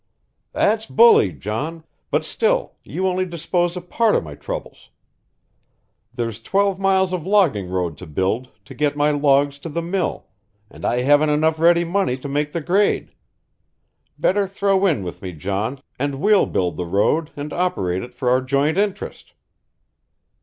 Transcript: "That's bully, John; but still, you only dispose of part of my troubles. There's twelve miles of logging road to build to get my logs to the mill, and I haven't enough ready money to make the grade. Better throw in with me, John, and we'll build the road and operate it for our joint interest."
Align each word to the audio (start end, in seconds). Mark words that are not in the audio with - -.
"That's 0.51 0.87
bully, 0.87 1.31
John; 1.31 1.83
but 2.09 2.25
still, 2.25 2.73
you 2.83 3.05
only 3.05 3.23
dispose 3.23 3.77
of 3.77 3.87
part 3.91 4.15
of 4.15 4.23
my 4.23 4.33
troubles. 4.33 4.89
There's 6.11 6.41
twelve 6.41 6.79
miles 6.79 7.13
of 7.13 7.23
logging 7.23 7.69
road 7.69 7.97
to 7.99 8.07
build 8.07 8.49
to 8.65 8.73
get 8.73 8.97
my 8.97 9.11
logs 9.11 9.59
to 9.59 9.69
the 9.69 9.83
mill, 9.83 10.25
and 10.71 10.83
I 10.85 11.01
haven't 11.01 11.29
enough 11.29 11.59
ready 11.59 11.83
money 11.83 12.17
to 12.17 12.27
make 12.27 12.51
the 12.51 12.61
grade. 12.61 13.13
Better 14.17 14.47
throw 14.47 14.87
in 14.87 15.03
with 15.03 15.21
me, 15.21 15.33
John, 15.33 15.77
and 15.99 16.15
we'll 16.15 16.47
build 16.47 16.77
the 16.77 16.87
road 16.87 17.29
and 17.35 17.53
operate 17.53 18.01
it 18.01 18.15
for 18.15 18.27
our 18.27 18.41
joint 18.41 18.79
interest." 18.79 19.33